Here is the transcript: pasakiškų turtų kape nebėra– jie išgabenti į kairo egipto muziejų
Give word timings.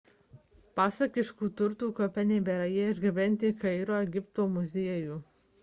pasakiškų 0.79 1.49
turtų 1.59 1.91
kape 1.99 2.25
nebėra– 2.31 2.65
jie 2.77 2.89
išgabenti 2.95 3.53
į 3.55 3.57
kairo 3.67 4.03
egipto 4.09 4.51
muziejų 4.59 5.23